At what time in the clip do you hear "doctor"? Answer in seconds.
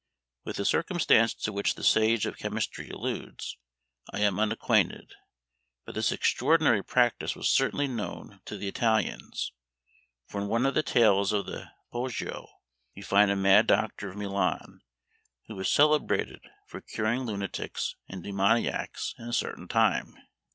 13.67-14.09